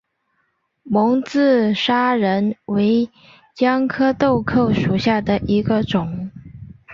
[0.81, 3.11] 蒙自砂仁为
[3.53, 6.31] 姜科豆蔻属下的一个种。